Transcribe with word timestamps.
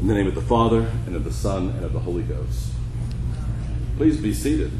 In 0.00 0.06
the 0.06 0.14
name 0.14 0.28
of 0.28 0.34
the 0.34 0.40
Father, 0.40 0.90
and 1.04 1.14
of 1.14 1.24
the 1.24 1.32
Son, 1.32 1.68
and 1.76 1.84
of 1.84 1.92
the 1.92 1.98
Holy 1.98 2.22
Ghost. 2.22 2.70
Please 3.98 4.16
be 4.16 4.32
seated. 4.32 4.72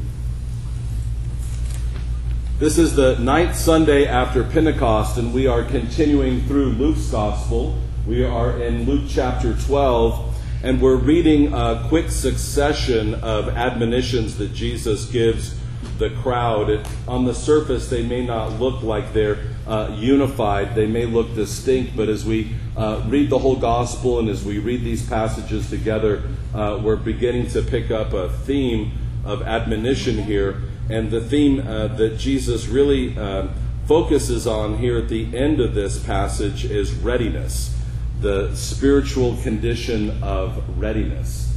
This 2.57 2.79
is 2.79 2.95
the 2.95 3.19
ninth 3.19 3.55
Sunday 3.55 4.07
after 4.07 4.43
Pentecost, 4.43 5.19
and 5.19 5.31
we 5.31 5.45
are 5.45 5.63
continuing 5.63 6.41
through 6.47 6.69
Luke's 6.69 7.11
Gospel. 7.11 7.77
We 8.07 8.23
are 8.23 8.59
in 8.63 8.87
Luke 8.87 9.03
chapter 9.07 9.53
12, 9.53 10.41
and 10.63 10.81
we're 10.81 10.95
reading 10.95 11.53
a 11.53 11.85
quick 11.87 12.09
succession 12.09 13.13
of 13.13 13.49
admonitions 13.49 14.39
that 14.39 14.55
Jesus 14.55 15.05
gives 15.05 15.55
the 15.99 16.09
crowd. 16.09 16.83
On 17.07 17.25
the 17.25 17.35
surface, 17.35 17.91
they 17.91 18.01
may 18.01 18.25
not 18.25 18.59
look 18.59 18.81
like 18.81 19.13
they're 19.13 19.37
uh, 19.67 19.95
unified, 19.95 20.73
they 20.73 20.87
may 20.87 21.05
look 21.05 21.35
distinct, 21.35 21.95
but 21.95 22.09
as 22.09 22.25
we 22.25 22.55
uh, 22.75 23.03
read 23.07 23.29
the 23.29 23.39
whole 23.39 23.57
gospel 23.57 24.19
and 24.19 24.29
as 24.29 24.43
we 24.43 24.59
read 24.59 24.83
these 24.83 25.07
passages 25.07 25.69
together, 25.69 26.23
uh, 26.53 26.79
we're 26.81 26.95
beginning 26.95 27.47
to 27.47 27.61
pick 27.61 27.91
up 27.91 28.13
a 28.13 28.29
theme 28.29 28.91
of 29.25 29.41
admonition 29.41 30.23
here. 30.23 30.61
And 30.89 31.11
the 31.11 31.21
theme 31.21 31.59
uh, 31.59 31.87
that 31.87 32.17
Jesus 32.17 32.67
really 32.67 33.17
uh, 33.17 33.47
focuses 33.87 34.47
on 34.47 34.77
here 34.77 34.97
at 34.97 35.09
the 35.09 35.35
end 35.35 35.59
of 35.59 35.73
this 35.73 36.01
passage 36.03 36.65
is 36.65 36.93
readiness, 36.93 37.77
the 38.19 38.53
spiritual 38.55 39.37
condition 39.37 40.21
of 40.23 40.79
readiness. 40.79 41.53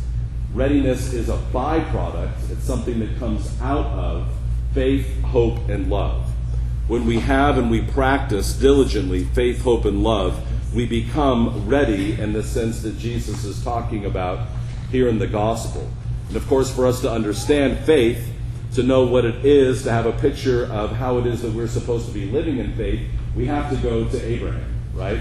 Readiness 0.52 1.12
is 1.12 1.28
a 1.28 1.36
byproduct, 1.52 2.50
it's 2.50 2.64
something 2.64 3.00
that 3.00 3.18
comes 3.18 3.50
out 3.60 3.86
of 3.86 4.28
faith, 4.72 5.20
hope, 5.22 5.68
and 5.68 5.90
love. 5.90 6.30
When 6.86 7.06
we 7.06 7.20
have 7.20 7.56
and 7.56 7.70
we 7.70 7.80
practice 7.80 8.52
diligently 8.52 9.24
faith, 9.24 9.62
hope, 9.62 9.84
and 9.84 10.02
love, 10.02 10.44
we 10.74 10.86
become 10.86 11.68
ready 11.68 12.20
in 12.20 12.32
the 12.32 12.42
sense 12.42 12.82
that 12.82 12.98
Jesus 12.98 13.44
is 13.44 13.62
talking 13.62 14.06
about 14.06 14.48
here 14.90 15.08
in 15.08 15.18
the 15.18 15.26
gospel. 15.26 15.88
And 16.28 16.36
of 16.36 16.46
course, 16.48 16.74
for 16.74 16.86
us 16.86 17.00
to 17.02 17.10
understand 17.10 17.78
faith, 17.84 18.32
to 18.74 18.82
know 18.82 19.06
what 19.06 19.24
it 19.24 19.44
is, 19.44 19.84
to 19.84 19.92
have 19.92 20.06
a 20.06 20.12
picture 20.12 20.66
of 20.66 20.90
how 20.90 21.18
it 21.18 21.26
is 21.26 21.42
that 21.42 21.52
we're 21.52 21.68
supposed 21.68 22.06
to 22.08 22.12
be 22.12 22.26
living 22.26 22.58
in 22.58 22.74
faith, 22.74 23.08
we 23.36 23.46
have 23.46 23.70
to 23.70 23.76
go 23.76 24.08
to 24.08 24.24
Abraham, 24.24 24.74
right? 24.94 25.20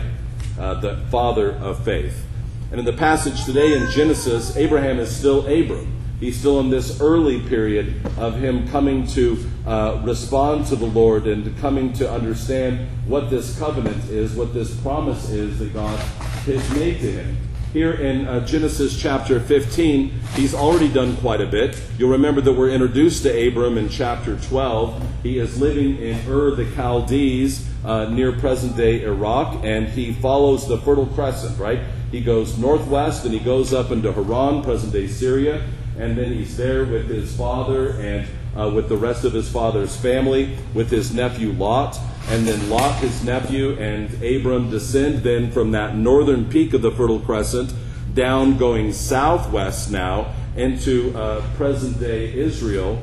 Uh, 0.59 0.79
the 0.79 0.97
father 1.11 1.51
of 1.53 1.83
faith. 1.83 2.25
And 2.71 2.79
in 2.79 2.85
the 2.85 2.93
passage 2.93 3.45
today 3.45 3.73
in 3.73 3.89
Genesis, 3.91 4.57
Abraham 4.57 4.97
is 4.97 5.15
still 5.15 5.41
Abram. 5.41 6.02
He's 6.23 6.39
still 6.39 6.61
in 6.61 6.69
this 6.69 7.01
early 7.01 7.41
period 7.41 7.95
of 8.17 8.39
him 8.39 8.65
coming 8.69 9.05
to 9.07 9.37
uh, 9.67 10.01
respond 10.05 10.65
to 10.67 10.77
the 10.77 10.85
Lord 10.85 11.27
and 11.27 11.57
coming 11.57 11.91
to 11.93 12.09
understand 12.09 12.87
what 13.05 13.29
this 13.29 13.59
covenant 13.59 14.05
is, 14.05 14.33
what 14.33 14.53
this 14.53 14.73
promise 14.79 15.29
is 15.31 15.59
that 15.59 15.73
God 15.73 15.99
has 15.99 16.73
made 16.75 17.01
to 17.01 17.11
him. 17.11 17.37
Here 17.73 17.91
in 17.91 18.25
uh, 18.25 18.45
Genesis 18.45 18.97
chapter 18.97 19.37
15, 19.41 20.11
he's 20.35 20.53
already 20.53 20.87
done 20.87 21.17
quite 21.17 21.41
a 21.41 21.45
bit. 21.45 21.77
You'll 21.97 22.11
remember 22.11 22.39
that 22.39 22.53
we're 22.53 22.69
introduced 22.69 23.23
to 23.23 23.47
Abram 23.49 23.77
in 23.77 23.89
chapter 23.89 24.37
12. 24.37 25.23
He 25.23 25.39
is 25.39 25.59
living 25.59 25.97
in 25.97 26.25
Ur 26.25 26.55
the 26.55 26.71
Chaldees 26.73 27.67
uh, 27.83 28.05
near 28.05 28.31
present 28.31 28.77
day 28.77 29.03
Iraq, 29.03 29.65
and 29.65 29.89
he 29.89 30.13
follows 30.13 30.69
the 30.69 30.77
Fertile 30.77 31.07
Crescent, 31.07 31.59
right? 31.59 31.81
He 32.11 32.21
goes 32.21 32.57
northwest 32.57 33.25
and 33.25 33.33
he 33.33 33.41
goes 33.41 33.73
up 33.73 33.91
into 33.91 34.13
Haran, 34.13 34.63
present 34.63 34.93
day 34.93 35.07
Syria 35.07 35.61
and 35.97 36.17
then 36.17 36.33
he's 36.33 36.57
there 36.57 36.85
with 36.85 37.07
his 37.07 37.35
father 37.35 37.91
and 37.99 38.27
uh, 38.57 38.69
with 38.69 38.89
the 38.89 38.97
rest 38.97 39.25
of 39.25 39.33
his 39.33 39.49
father's 39.51 39.95
family, 39.95 40.57
with 40.73 40.89
his 40.89 41.13
nephew 41.13 41.51
Lot. 41.53 41.97
And 42.29 42.47
then 42.47 42.69
Lot, 42.69 42.99
his 42.99 43.23
nephew, 43.23 43.77
and 43.79 44.13
Abram 44.23 44.69
descend 44.69 45.23
then 45.23 45.51
from 45.51 45.71
that 45.71 45.95
northern 45.95 46.49
peak 46.49 46.73
of 46.73 46.81
the 46.81 46.91
Fertile 46.91 47.19
Crescent 47.19 47.73
down 48.13 48.57
going 48.57 48.93
southwest 48.93 49.91
now 49.91 50.33
into 50.55 51.15
uh, 51.17 51.43
present 51.55 51.99
day 51.99 52.33
Israel. 52.33 53.01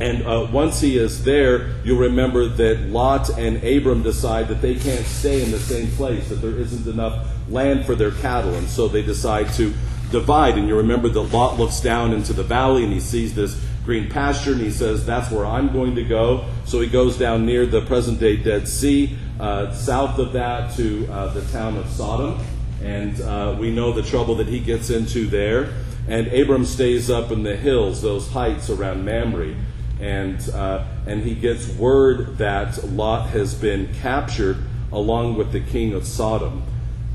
And 0.00 0.24
uh, 0.24 0.46
once 0.52 0.80
he 0.80 0.96
is 0.96 1.24
there, 1.24 1.74
you'll 1.82 1.98
remember 1.98 2.46
that 2.46 2.82
Lot 2.82 3.36
and 3.36 3.56
Abram 3.64 4.02
decide 4.02 4.46
that 4.48 4.62
they 4.62 4.76
can't 4.76 5.04
stay 5.04 5.42
in 5.42 5.50
the 5.50 5.58
same 5.58 5.88
place, 5.92 6.28
that 6.28 6.36
there 6.36 6.56
isn't 6.56 6.86
enough 6.86 7.26
land 7.48 7.84
for 7.84 7.96
their 7.96 8.12
cattle. 8.12 8.54
And 8.54 8.68
so 8.68 8.86
they 8.86 9.02
decide 9.02 9.52
to 9.54 9.74
divide. 10.10 10.56
And 10.56 10.68
you 10.68 10.76
remember 10.76 11.08
that 11.08 11.20
Lot 11.20 11.58
looks 11.58 11.80
down 11.80 12.12
into 12.12 12.32
the 12.32 12.42
valley 12.42 12.84
and 12.84 12.92
he 12.92 13.00
sees 13.00 13.34
this 13.34 13.60
green 13.84 14.10
pasture 14.10 14.52
and 14.52 14.60
he 14.60 14.70
says, 14.70 15.06
That's 15.06 15.30
where 15.30 15.46
I'm 15.46 15.72
going 15.72 15.94
to 15.94 16.04
go. 16.04 16.46
So 16.64 16.80
he 16.80 16.88
goes 16.88 17.18
down 17.18 17.46
near 17.46 17.66
the 17.66 17.82
present 17.82 18.20
day 18.20 18.36
Dead 18.36 18.68
Sea, 18.68 19.16
uh, 19.40 19.72
south 19.72 20.18
of 20.18 20.32
that 20.32 20.74
to 20.76 21.06
uh, 21.10 21.32
the 21.32 21.42
town 21.52 21.76
of 21.76 21.88
Sodom. 21.88 22.38
And 22.82 23.20
uh, 23.20 23.56
we 23.58 23.70
know 23.70 23.92
the 23.92 24.02
trouble 24.02 24.36
that 24.36 24.46
he 24.46 24.60
gets 24.60 24.90
into 24.90 25.26
there. 25.26 25.72
And 26.06 26.28
Abram 26.28 26.64
stays 26.64 27.10
up 27.10 27.30
in 27.30 27.42
the 27.42 27.56
hills, 27.56 28.00
those 28.00 28.28
heights 28.28 28.70
around 28.70 29.04
Mamre. 29.04 29.54
And, 30.00 30.48
uh, 30.50 30.86
and 31.06 31.22
he 31.22 31.34
gets 31.34 31.68
word 31.68 32.38
that 32.38 32.82
Lot 32.84 33.30
has 33.30 33.54
been 33.54 33.92
captured 33.94 34.58
along 34.92 35.36
with 35.36 35.52
the 35.52 35.60
king 35.60 35.92
of 35.92 36.06
Sodom. 36.06 36.62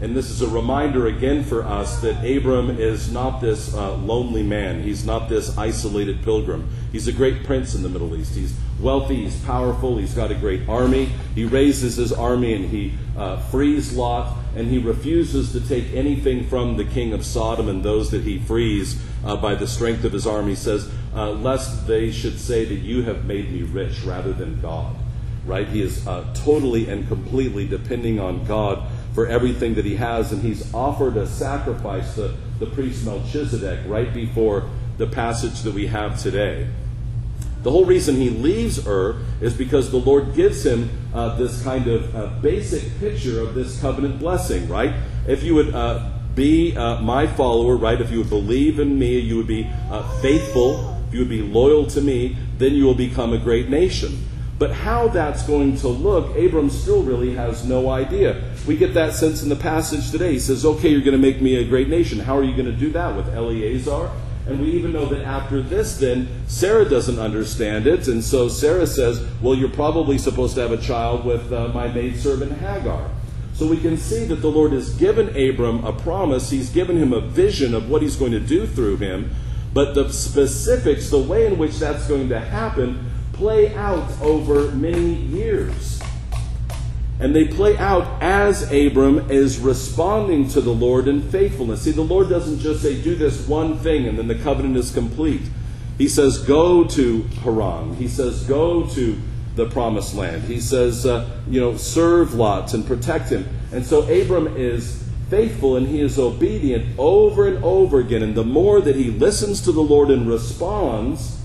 And 0.02 0.16
this 0.16 0.30
is 0.30 0.42
a 0.42 0.50
reminder 0.50 1.08
again 1.08 1.44
for 1.44 1.64
us 1.64 2.02
that 2.02 2.26
Abram 2.26 2.72
is 2.72 3.12
not 3.12 3.40
this 3.40 3.74
uh, 3.74 3.96
lonely 3.96 4.44
man. 4.44 4.84
He's 4.84 5.06
not 5.06 5.30
this 5.30 5.58
isolated 5.58 6.24
pilgrim. 6.24 6.68
He's 6.92 7.08
a 7.08 7.14
great 7.14 7.44
prince 7.46 7.74
in 7.74 7.84
the 7.84 7.90
Middle 7.90 8.16
East. 8.16 8.36
He's 8.36 8.53
wealthy, 8.82 9.24
he's 9.24 9.40
powerful, 9.46 9.98
he's 9.98 10.14
got 10.14 10.30
a 10.30 10.36
great 10.36 10.68
army. 10.68 11.06
He 11.36 11.46
raises 11.46 11.96
his 11.96 12.12
army 12.12 12.53
and 12.53 12.66
he 12.66 12.94
uh, 13.18 13.38
frees 13.38 13.96
Lot, 13.96 14.36
and 14.56 14.68
he 14.68 14.78
refuses 14.78 15.52
to 15.53 15.62
take 15.62 15.94
anything 15.94 16.48
from 16.48 16.76
the 16.76 16.86
king 16.86 17.14
of 17.14 17.24
Sodom 17.26 17.70
and 17.70 17.84
those 17.84 18.12
that 18.12 18.24
he 18.24 18.40
frees 18.40 19.02
uh, 19.24 19.38
by 19.38 19.56
the 19.56 19.68
strength 19.68 20.03
of 20.03 20.12
his 20.12 20.28
army. 20.28 20.50
He 20.50 20.56
says, 20.56 20.92
uh, 21.16 21.32
lest 21.32 21.88
they 21.88 22.12
should 22.12 22.40
say 22.40 22.66
that 22.66 22.76
you 22.76 23.03
have 23.03 23.26
made 23.26 23.52
me 23.52 23.62
rich 23.62 24.02
rather 24.03 24.34
than 24.34 24.59
God. 24.59 24.96
Right? 25.46 25.68
He 25.68 25.82
is 25.82 26.06
uh, 26.08 26.26
totally 26.34 26.90
and 26.90 27.08
completely 27.08 27.68
depending 27.68 28.20
on 28.20 28.46
God 28.46 28.88
for 29.13 29.28
everything 29.28 29.75
that 29.75 29.85
he 29.85 29.96
has, 29.96 30.31
and 30.31 30.41
he's 30.41 30.74
offered 30.74 31.18
a 31.18 31.28
sacrifice 31.28 32.16
to 32.16 32.34
the 32.59 32.66
priest 32.66 33.06
Melchizedek 33.06 33.81
right 33.88 34.13
before 34.13 34.69
the 34.97 35.07
passage 35.07 35.62
that 35.62 35.74
we 35.74 35.88
have 35.88 36.19
today. 36.22 36.68
The 37.63 37.72
whole 37.72 37.85
reason 37.85 38.16
he 38.16 38.29
leaves 38.29 38.85
Ur 38.85 39.22
is 39.40 39.53
because 39.53 39.90
the 39.90 39.97
Lord 39.97 40.35
gives 40.35 40.66
him 40.66 40.90
uh, 41.13 41.38
this 41.38 41.63
kind 41.63 41.88
of 41.88 42.16
uh, 42.16 42.28
basic 42.41 43.00
picture 43.00 43.40
of 43.40 43.56
this 43.56 43.79
covenant 43.79 44.19
blessing, 44.19 44.68
right? 44.68 44.94
If 45.28 45.44
you 45.44 45.56
would 45.56 45.73
uh, 45.73 46.09
be 46.35 46.75
uh, 46.75 47.00
my 47.02 47.25
follower, 47.25 47.78
right? 47.78 48.02
If 48.02 48.12
you 48.12 48.18
would 48.19 48.29
believe 48.29 48.79
in 48.79 49.00
me, 49.00 49.19
you 49.19 49.38
would 49.38 49.47
be 49.47 49.69
uh, 49.90 50.03
faithful, 50.19 51.02
if 51.07 51.13
you 51.13 51.19
would 51.19 51.29
be 51.29 51.41
loyal 51.41 51.85
to 51.88 52.02
me, 52.02 52.35
then 52.57 52.73
you 52.73 52.84
will 52.84 52.96
become 52.96 53.31
a 53.31 53.38
great 53.38 53.69
nation. 53.69 54.18
But 54.59 54.72
how 54.72 55.08
that's 55.08 55.44
going 55.44 55.78
to 55.78 55.88
look, 55.88 56.38
Abram 56.38 56.69
still 56.69 57.03
really 57.03 57.34
has 57.36 57.66
no 57.66 57.90
idea. 57.90 58.41
We 58.68 58.78
get 58.78 58.94
that 58.94 59.14
sense 59.14 59.41
in 59.44 59.50
the 59.50 59.56
passage 59.56 60.12
today. 60.12 60.34
He 60.34 60.40
says, 60.40 60.66
Okay, 60.66 60.90
you're 60.90 61.02
going 61.02 61.14
to 61.14 61.18
make 61.18 61.41
me 61.41 61.56
a 61.56 61.68
great 61.68 61.90
nation. 61.90 62.19
How 62.19 62.38
are 62.38 62.44
you 62.44 62.53
going 62.53 62.72
to 62.72 62.78
do 62.78 62.91
that 62.91 63.16
with 63.16 63.34
Eleazar? 63.34 64.12
And 64.46 64.59
we 64.59 64.72
even 64.72 64.91
know 64.91 65.06
that 65.06 65.24
after 65.24 65.62
this, 65.62 65.97
then, 65.97 66.28
Sarah 66.47 66.88
doesn't 66.88 67.18
understand 67.18 67.88
it. 67.88 68.08
And 68.08 68.24
so 68.24 68.50
Sarah 68.50 68.86
says, 68.86 69.25
Well, 69.41 69.56
you're 69.56 69.69
probably 69.69 70.18
supposed 70.18 70.56
to 70.56 70.62
have 70.62 70.72
a 70.72 70.78
child 70.78 71.25
with 71.25 71.52
uh, 71.52 71.70
my 71.70 71.88
maidservant 71.88 72.52
Hagar. 72.59 73.09
So 73.53 73.68
we 73.68 73.78
can 73.78 73.97
see 73.97 74.25
that 74.25 74.38
the 74.38 74.50
Lord 74.50 74.72
has 74.74 74.94
given 74.96 75.30
Abram 75.30 75.85
a 75.85 75.94
promise. 75.94 76.50
He's 76.50 76.70
given 76.70 76.97
him 76.97 77.14
a 77.14 77.22
vision 77.22 77.74
of 77.74 77.90
what 77.90 78.02
he's 78.02 78.16
going 78.16 78.31
to 78.31 78.40
do 78.40 78.68
through 78.68 78.97
him. 78.97 79.34
But 79.74 79.94
the 79.96 80.12
specifics, 80.12 81.09
the 81.09 81.20
way 81.20 81.47
in 81.47 81.58
which 81.58 81.78
that's 81.78 82.08
going 82.08 82.30
to 82.30 82.40
happen, 82.40 83.12
play 83.34 83.74
out 83.76 84.10
over 84.22 84.72
many 84.72 85.14
years. 85.14 86.02
And 87.20 87.36
they 87.36 87.48
play 87.48 87.78
out 87.78 88.22
as 88.22 88.72
Abram 88.72 89.32
is 89.32 89.60
responding 89.60 90.48
to 90.50 90.62
the 90.62 90.74
Lord 90.74 91.08
in 91.08 91.22
faithfulness. 91.22 91.84
See, 91.84 91.91
the 91.91 92.02
Lord 92.02 92.30
doesn't 92.30 92.59
just 92.59 92.82
say, 92.82 93.02
do 93.02 93.16
this 93.16 93.47
one 93.47 93.78
thing 93.78 94.08
and 94.08 94.18
then 94.18 94.28
the 94.28 94.35
covenant 94.35 94.78
is 94.78 94.91
complete. 94.91 95.41
He 95.97 96.08
says, 96.08 96.40
go 96.40 96.84
to 96.85 97.22
Haran. 97.44 97.96
He 97.96 98.08
says, 98.08 98.44
go 98.44 98.88
to 98.88 99.18
the 99.56 99.70
promised 99.70 100.16
land. 100.16 100.44
He 100.44 100.59
says, 100.59 101.06
uh, 101.06 101.29
you 101.47 101.59
know, 101.59 101.78
serve 101.78 102.34
Lot 102.34 102.74
and 102.74 102.86
protect 102.86 103.29
him. 103.29 103.47
And 103.72 103.86
so 103.86 104.02
Abram 104.02 104.58
is 104.58 105.03
faithful 105.29 105.78
and 105.78 105.88
he 105.88 106.02
is 106.02 106.18
obedient 106.18 106.97
over 106.97 107.47
and 107.47 107.64
over 107.64 108.00
again. 108.00 108.24
And 108.24 108.36
the 108.36 108.44
more 108.44 108.82
that 108.82 108.96
he 108.96 109.12
listens 109.12 109.62
to 109.62 109.72
the 109.72 109.82
Lord 109.82 110.09
and 110.09 110.28
responds, 110.28 111.40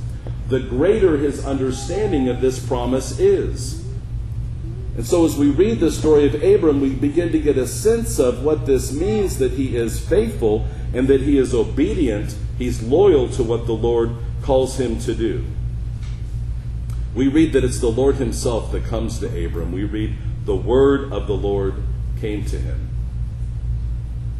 the 0.48 0.60
greater 0.60 1.18
his 1.18 1.44
understanding 1.44 2.28
of 2.28 2.40
this 2.40 2.58
promise 2.64 3.18
is. 3.18 3.84
And 4.96 5.06
so, 5.06 5.24
as 5.24 5.36
we 5.36 5.50
read 5.50 5.78
the 5.78 5.92
story 5.92 6.26
of 6.26 6.42
Abram, 6.42 6.80
we 6.80 6.90
begin 6.90 7.30
to 7.32 7.38
get 7.38 7.56
a 7.56 7.68
sense 7.68 8.18
of 8.18 8.42
what 8.42 8.66
this 8.66 8.90
means 8.92 9.38
that 9.38 9.52
he 9.52 9.76
is 9.76 10.00
faithful 10.00 10.66
and 10.92 11.06
that 11.06 11.20
he 11.20 11.38
is 11.38 11.54
obedient. 11.54 12.36
He's 12.58 12.82
loyal 12.82 13.28
to 13.30 13.44
what 13.44 13.66
the 13.66 13.74
Lord 13.74 14.16
calls 14.42 14.80
him 14.80 14.98
to 15.00 15.14
do. 15.14 15.44
We 17.14 17.28
read 17.28 17.52
that 17.52 17.62
it's 17.62 17.78
the 17.78 17.90
Lord 17.90 18.16
himself 18.16 18.72
that 18.72 18.84
comes 18.84 19.20
to 19.20 19.26
Abram. 19.46 19.70
We 19.70 19.84
read, 19.84 20.16
the 20.46 20.56
word 20.56 21.12
of 21.12 21.26
the 21.26 21.36
Lord 21.36 21.74
came 22.20 22.44
to 22.46 22.58
him. 22.58 22.88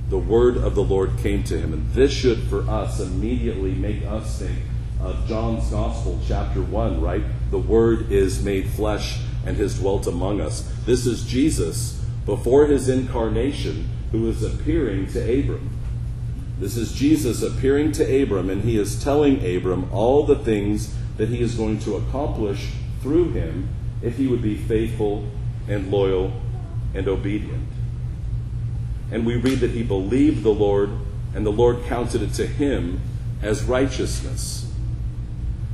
the 0.09 0.19
word 0.19 0.57
of 0.57 0.75
the 0.75 0.83
Lord 0.83 1.19
came 1.19 1.45
to 1.45 1.59
him. 1.59 1.73
And 1.73 1.93
this 1.93 2.11
should, 2.11 2.45
for 2.45 2.63
us, 2.63 2.99
immediately 2.99 3.73
make 3.73 4.05
us 4.05 4.39
think 4.39 4.59
of 5.01 5.27
John's 5.29 5.71
Gospel, 5.71 6.21
chapter 6.27 6.61
1, 6.61 7.01
right? 7.01 7.23
The 7.51 7.59
word 7.59 8.11
is 8.11 8.43
made 8.43 8.69
flesh 8.71 9.19
and 9.47 9.57
has 9.57 9.79
dwelt 9.79 10.07
among 10.07 10.41
us. 10.41 10.71
This 10.85 11.07
is 11.07 11.25
Jesus 11.25 12.03
before 12.27 12.67
his 12.67 12.89
incarnation 12.89 13.89
who 14.13 14.29
is 14.29 14.43
appearing 14.43 15.07
to 15.13 15.21
Abram. 15.21 15.71
This 16.59 16.77
is 16.77 16.93
Jesus 16.93 17.43
appearing 17.43 17.93
to 17.93 18.23
Abram, 18.23 18.51
and 18.51 18.63
he 18.63 18.77
is 18.77 19.03
telling 19.03 19.37
Abram 19.45 19.89
all 19.93 20.25
the 20.25 20.39
things 20.39 20.95
that 21.17 21.29
he 21.29 21.41
is 21.41 21.55
going 21.55 21.79
to 21.81 21.97
accomplish 21.97 22.71
through 23.01 23.31
him 23.31 23.69
if 24.03 24.17
he 24.17 24.27
would 24.27 24.43
be 24.43 24.57
faithful 24.57 25.27
and 25.69 25.91
loyal 25.91 26.33
and 26.95 27.07
obedient. 27.07 27.69
And 29.11 29.25
we 29.25 29.37
read 29.37 29.61
that 29.61 29.71
he 29.71 29.83
believed 29.83 30.43
the 30.43 30.51
Lord, 30.51 30.91
and 31.35 31.47
the 31.47 31.51
Lord 31.51 31.85
counted 31.85 32.23
it 32.23 32.35
to 32.35 32.47
him 32.47 33.01
as 33.41 33.63
righteousness. 33.63 34.68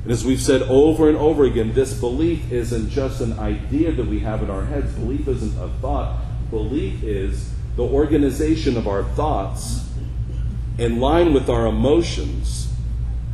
And 0.05 0.13
as 0.13 0.23
we've 0.23 0.41
said 0.41 0.63
over 0.63 1.09
and 1.09 1.17
over 1.17 1.45
again, 1.45 1.73
this 1.73 1.99
belief 1.99 2.53
isn't 2.53 2.91
just 2.91 3.23
an 3.23 3.39
idea 3.39 3.91
that 3.91 4.07
we 4.07 4.21
have 4.21 4.43
in 4.43 4.51
our 4.51 4.67
heads. 4.67 4.93
Belief 4.93 5.27
isn't 5.27 5.59
a 5.59 5.69
thought. 5.81 6.21
Belief 6.51 7.03
is 7.03 7.51
the 7.77 7.85
organization 7.85 8.77
of 8.77 8.87
our 8.87 9.03
thoughts 9.03 9.89
in 10.77 11.01
line 11.01 11.33
with 11.33 11.49
our 11.49 11.67
emotions 11.67 12.71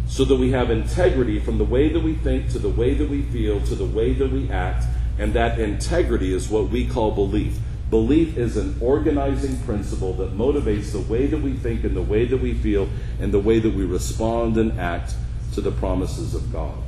so 0.07 0.25
that 0.25 0.37
we 0.37 0.53
have 0.53 0.71
integrity 0.71 1.41
from 1.41 1.59
the 1.59 1.65
way 1.65 1.89
that 1.89 2.01
we 2.01 2.15
think 2.15 2.51
to 2.51 2.61
the 2.61 2.69
way 2.69 2.95
that 2.95 3.09
we 3.11 3.23
feel 3.23 3.61
to 3.63 3.75
the 3.75 3.85
way 3.85 4.13
that 4.13 4.31
we 4.31 4.49
act. 4.51 4.85
And 5.19 5.33
that 5.33 5.59
integrity 5.59 6.33
is 6.33 6.49
what 6.49 6.69
we 6.69 6.87
call 6.87 7.11
belief. 7.11 7.59
Belief 7.91 8.39
is 8.39 8.57
an 8.57 8.77
organizing 8.81 9.59
principle 9.63 10.13
that 10.15 10.39
motivates 10.39 10.93
the 10.93 11.01
way 11.01 11.27
that 11.27 11.43
we 11.43 11.55
think 11.55 11.83
and 11.83 11.97
the 11.97 12.03
way 12.03 12.27
that 12.27 12.41
we 12.41 12.55
feel 12.55 12.89
and 13.19 13.35
the 13.35 13.41
way 13.41 13.59
that 13.59 13.75
we 13.75 13.85
respond 13.85 14.57
and 14.57 14.79
act 14.79 15.15
to 15.55 15.61
the 15.61 15.70
promises 15.70 16.35
of 16.35 16.52
God. 16.52 16.79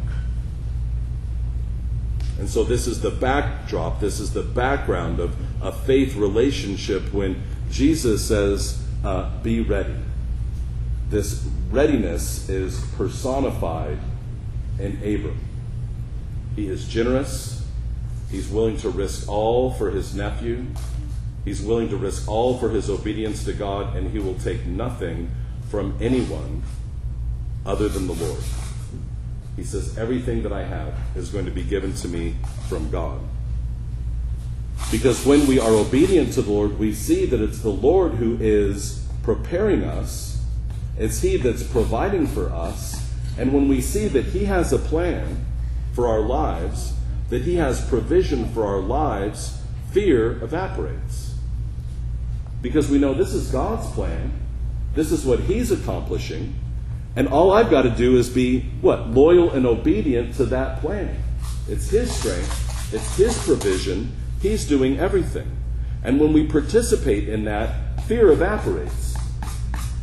And 2.39 2.49
so, 2.49 2.65
this 2.65 2.87
is 2.87 3.01
the 3.01 3.11
backdrop, 3.11 4.01
this 4.01 4.19
is 4.19 4.33
the 4.33 4.43
background 4.43 5.21
of 5.21 5.37
a 5.63 5.71
faith 5.71 6.17
relationship 6.17 7.13
when 7.13 7.43
Jesus 7.71 8.27
says, 8.27 8.83
uh, 9.05 9.31
Be 9.43 9.61
ready. 9.61 9.95
This 11.11 11.47
readiness 11.71 12.49
is 12.49 12.81
personified 12.97 13.99
in 14.79 14.97
Abram. 14.97 15.39
He 16.57 16.69
is 16.69 16.89
generous, 16.89 17.65
he's 18.31 18.49
willing 18.49 18.77
to 18.79 18.91
risk 18.91 19.29
all 19.29 19.73
for 19.73 19.91
his 19.91 20.15
nephew, 20.15 20.67
he's 21.45 21.63
willing 21.63 21.89
to 21.91 21.97
risk 21.97 22.29
all 22.29 22.59
for 22.59 22.71
his 22.71 22.91
obedience 22.91 23.45
to 23.45 23.53
God, 23.53 23.95
and 23.95 24.11
he 24.11 24.19
will 24.19 24.35
take 24.37 24.67
nothing 24.67 25.31
from 25.71 25.97
anyone 26.01 26.63
other 27.65 27.89
than 27.89 28.07
the 28.07 28.15
Lord. 28.15 28.43
He 29.57 29.65
says, 29.65 29.99
Everything 29.99 30.43
that 30.43 30.53
I 30.53 30.65
have 30.65 30.95
is 31.15 31.31
going 31.31 31.45
to 31.45 31.51
be 31.51 31.63
given 31.63 31.93
to 31.95 32.09
me 32.09 32.37
from 32.69 32.91
God. 32.91 33.21
Because 34.91 35.25
when 35.25 35.47
we 35.47 35.59
are 35.59 35.73
obedient 35.73 36.33
to 36.35 36.43
the 36.43 36.51
Lord, 36.51 36.79
we 36.79 36.93
see 36.93 37.27
that 37.27 37.41
it's 37.41 37.61
the 37.61 37.71
Lord 37.71 38.13
who 38.15 38.37
is 38.41 39.07
preparing 39.23 39.85
us, 39.85 40.43
it's 40.99 41.21
He 41.21 41.37
that's 41.37 41.63
providing 41.63 42.27
for 42.27 42.51
us. 42.51 43.11
And 43.39 43.53
when 43.53 43.69
we 43.69 43.81
see 43.81 44.09
that 44.09 44.27
He 44.27 44.45
has 44.45 44.73
a 44.73 44.79
plan 44.79 45.45
for 45.95 46.09
our 46.09 46.21
lives, 46.21 46.95
that 47.31 47.43
He 47.43 47.57
has 47.57 47.87
provision 47.89 48.53
for 48.53 48.67
our 48.67 48.81
lives, 48.81 49.59
fear 49.93 50.43
evaporates. 50.43 51.35
Because 52.61 52.91
we 52.91 52.99
know 52.99 53.15
this 53.15 53.33
is 53.33 53.51
God's 53.51 53.91
plan, 53.93 54.33
this 54.95 55.11
is 55.11 55.25
what 55.25 55.41
He's 55.41 55.71
accomplishing. 55.71 56.55
And 57.15 57.29
all 57.29 57.53
I've 57.53 57.71
got 57.71 57.83
to 57.83 57.91
do 57.91 58.17
is 58.17 58.31
be, 58.31 58.61
what? 58.81 59.11
Loyal 59.11 59.51
and 59.51 59.67
obedient 59.67 60.35
to 60.37 60.47
that 60.47 60.81
plan. 60.81 61.23
It's 61.69 61.91
His 61.91 62.15
strength, 62.15 62.95
it's 62.95 63.17
His 63.17 63.39
provision. 63.45 64.13
He's 64.41 64.67
doing 64.67 64.99
everything. 64.99 65.49
And 66.03 66.19
when 66.19 66.33
we 66.33 66.47
participate 66.47 67.29
in 67.29 67.45
that, 67.45 68.03
fear 68.05 68.33
evaporates. 68.33 69.17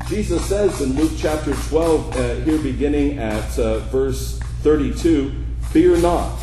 Jesus 0.08 0.46
says 0.46 0.82
in 0.82 0.94
Luke 0.94 1.12
chapter 1.18 1.54
12, 1.54 2.16
uh, 2.16 2.36
here 2.36 2.58
beginning 2.58 3.20
at 3.20 3.60
uh, 3.60 3.80
verse 3.80 4.40
32, 4.62 5.34
Fear 5.72 5.98
not. 5.98 6.38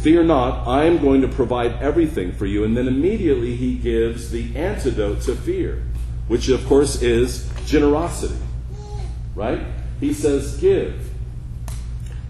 Fear 0.00 0.24
not, 0.24 0.66
I 0.66 0.84
am 0.84 0.98
going 0.98 1.20
to 1.20 1.28
provide 1.28 1.74
everything 1.82 2.32
for 2.32 2.46
you. 2.46 2.64
And 2.64 2.76
then 2.76 2.88
immediately 2.88 3.54
he 3.54 3.74
gives 3.74 4.30
the 4.30 4.56
antidote 4.56 5.20
to 5.22 5.36
fear, 5.36 5.82
which 6.26 6.48
of 6.48 6.66
course 6.66 7.02
is 7.02 7.48
generosity 7.66 8.38
right? 9.34 9.60
He 10.00 10.12
says, 10.12 10.56
give. 10.58 11.10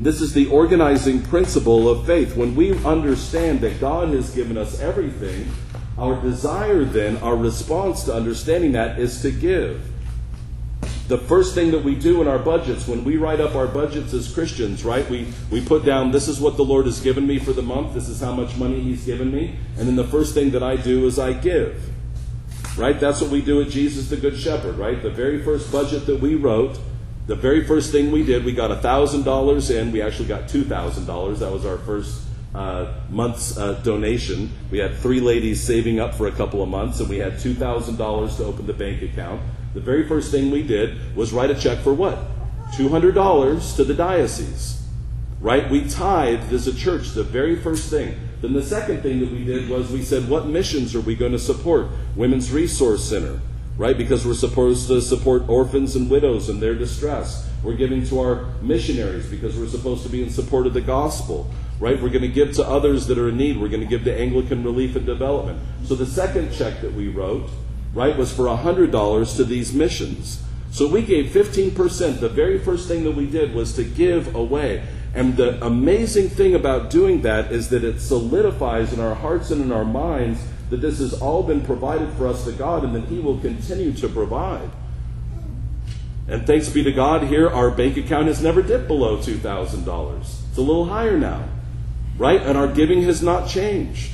This 0.00 0.20
is 0.20 0.32
the 0.32 0.46
organizing 0.49 1.22
principle 1.22 1.88
of 1.88 2.06
faith. 2.06 2.37
When 2.37 2.56
we 2.56 2.72
understand 2.84 3.60
that 3.60 3.81
God 3.81 4.08
has 4.08 4.34
given 4.34 4.58
us 4.58 4.81
everything, 4.81 5.49
our 5.96 6.20
desire 6.20 6.84
then, 6.84 7.19
our 7.19 7.37
response 7.37 8.04
to 8.04 8.14
understanding 8.14 8.72
that 8.72 8.99
is 8.99 9.22
to 9.22 9.31
give. 9.31 9.88
The 11.08 11.19
first 11.19 11.54
thing 11.54 11.70
that 11.72 11.84
we 11.84 11.94
do 11.94 12.20
in 12.22 12.28
our 12.28 12.38
budgets, 12.38 12.88
when 12.88 13.05
we 13.05 13.16
write 13.16 13.40
up 13.40 13.55
our 13.55 13.66
budgets 13.66 14.12
as 14.12 14.32
Christians, 14.32 14.84
right, 14.84 15.08
we, 15.10 15.28
we 15.50 15.60
put 15.64 15.84
down, 15.84 16.10
this 16.10 16.26
is 16.26 16.40
what 16.40 16.56
the 16.56 16.64
Lord 16.64 16.87
has 16.87 17.00
given 17.00 17.26
me 17.26 17.38
for 17.38 17.52
the 17.52 17.62
month, 17.62 17.94
this 17.94 18.08
is 18.08 18.20
how 18.20 18.32
much 18.32 18.56
money 18.56 18.81
He's 18.81 19.05
given 19.05 19.31
me, 19.31 19.56
and 19.76 19.87
then 19.87 19.96
the 19.96 20.05
first 20.05 20.32
thing 20.32 20.50
that 20.52 20.62
I 20.62 20.76
do 20.76 21.06
is 21.06 21.19
I 21.19 21.32
give. 21.32 21.91
Right? 22.76 22.98
That's 22.98 23.20
what 23.20 23.30
we 23.30 23.42
do 23.42 23.60
at 23.60 23.69
Jesus 23.69 24.08
the 24.08 24.16
Good 24.16 24.38
Shepherd, 24.38 24.76
right? 24.76 25.02
The 25.02 25.10
very 25.10 25.42
first 25.42 25.70
budget 25.70 26.06
that 26.06 26.20
we 26.20 26.34
wrote 26.34 26.78
the 27.26 27.36
very 27.36 27.64
first 27.64 27.92
thing 27.92 28.10
we 28.10 28.24
did, 28.24 28.44
we 28.44 28.52
got 28.52 28.70
$1,000 28.82 29.70
in. 29.70 29.92
We 29.92 30.02
actually 30.02 30.28
got 30.28 30.48
$2,000. 30.48 31.38
That 31.38 31.52
was 31.52 31.64
our 31.64 31.78
first 31.78 32.22
uh, 32.54 32.92
month's 33.10 33.56
uh, 33.56 33.74
donation. 33.84 34.52
We 34.70 34.78
had 34.78 34.96
three 34.96 35.20
ladies 35.20 35.62
saving 35.62 36.00
up 36.00 36.14
for 36.14 36.26
a 36.26 36.32
couple 36.32 36.62
of 36.62 36.69
months, 36.69 36.98
and 36.98 37.08
we 37.08 37.19
had 37.19 37.34
$2,000 37.34 38.36
to 38.36 38.44
open 38.44 38.66
the 38.66 38.72
bank 38.72 39.02
account. 39.02 39.40
The 39.74 39.80
very 39.80 40.06
first 40.08 40.32
thing 40.32 40.50
we 40.50 40.62
did 40.62 41.16
was 41.16 41.32
write 41.32 41.50
a 41.50 41.54
check 41.54 41.78
for 41.78 41.94
what? 41.94 42.19
$200 42.72 43.76
to 43.76 43.84
the 43.84 43.94
diocese. 43.94 44.82
Right? 45.40 45.70
We 45.70 45.88
tithed 45.88 46.52
as 46.52 46.66
a 46.66 46.74
church, 46.74 47.10
the 47.10 47.24
very 47.24 47.56
first 47.56 47.88
thing. 47.88 48.16
Then 48.42 48.52
the 48.52 48.62
second 48.62 49.02
thing 49.02 49.20
that 49.20 49.30
we 49.30 49.44
did 49.44 49.70
was 49.70 49.90
we 49.90 50.02
said, 50.02 50.28
what 50.28 50.46
missions 50.46 50.94
are 50.94 51.00
we 51.00 51.14
going 51.14 51.32
to 51.32 51.38
support? 51.38 51.86
Women's 52.16 52.52
Resource 52.52 53.02
Center 53.02 53.40
right? 53.76 53.96
Because 53.96 54.26
we're 54.26 54.34
supposed 54.34 54.86
to 54.88 55.00
support 55.00 55.48
orphans 55.48 55.96
and 55.96 56.10
widows 56.10 56.48
in 56.48 56.60
their 56.60 56.74
distress. 56.74 57.48
We're 57.62 57.74
giving 57.74 58.05
to 58.06 58.20
our 58.20 58.44
missionaries 58.60 59.26
because 59.26 59.56
we're 59.56 59.69
supposed 59.69 60.02
to 60.02 60.08
be 60.08 60.22
in 60.22 60.31
support 60.31 60.67
of 60.67 60.74
the 60.74 60.81
gospel, 60.81 61.50
right? 61.81 62.00
We're 62.00 62.10
going 62.10 62.22
to 62.22 62.28
give 62.28 62.52
to 62.56 62.69
others 62.69 63.06
that 63.06 63.19
are 63.19 63.28
in 63.28 63.36
need. 63.36 63.58
We're 63.58 63.69
going 63.69 63.82
to 63.82 63.86
give 63.86 64.05
to 64.05 64.17
Anglican 64.17 64.62
Relief 64.62 64.96
and 64.96 65.06
Development. 65.06 65.58
So 65.84 65.94
the 65.94 66.06
second 66.06 66.52
check 66.52 66.81
that 66.81 66.93
we 66.93 67.08
wrote, 67.08 67.48
right, 67.94 68.17
was 68.17 68.32
for 68.32 68.44
$100 68.44 69.36
to 69.36 69.44
these 69.44 69.72
missions. 69.72 70.43
So 70.70 70.88
we 70.88 71.02
gave 71.02 71.26
15%. 71.26 72.20
The 72.20 72.28
very 72.28 72.58
first 72.58 72.88
thing 72.88 73.05
that 73.05 73.12
we 73.12 73.26
did 73.26 73.55
was 73.55 73.74
to 73.76 73.84
give 73.84 74.34
away. 74.34 74.84
And 75.14 75.36
the 75.36 75.64
amazing 75.64 76.31
thing 76.31 76.54
about 76.54 76.90
doing 76.90 77.22
that 77.22 77.52
is 77.52 77.69
that 77.69 77.84
it 77.84 78.00
solidifies 78.00 78.92
in 78.92 79.00
our 79.00 79.14
hearts 79.14 79.50
and 79.50 79.60
in 79.60 79.70
our 79.70 79.84
minds 79.84 80.42
that 80.70 80.81
this 80.81 81.00
has 81.00 81.12
all 81.20 81.42
been 81.42 81.60
provided 81.60 82.10
for 82.14 82.26
us 82.26 82.44
to 82.46 82.52
God 82.52 82.82
and 82.82 82.94
that 82.94 83.04
He 83.04 83.19
will 83.19 83.38
continue 83.38 83.92
to 83.92 84.08
provide. 84.08 84.70
And 86.28 86.46
thanks 86.46 86.70
be 86.70 86.82
to 86.84 86.92
God, 86.92 87.24
here 87.24 87.50
our 87.50 87.70
bank 87.70 87.98
account 87.98 88.28
has 88.28 88.42
never 88.42 88.62
dipped 88.62 88.86
below 88.86 89.19
$2,000. 89.19 90.20
It's 90.20 90.56
a 90.56 90.60
little 90.62 90.86
higher 90.86 91.19
now, 91.19 91.46
right? 92.16 92.40
And 92.40 92.56
our 92.56 92.69
giving 92.69 93.02
has 93.02 93.22
not 93.22 93.48
changed. 93.48 94.12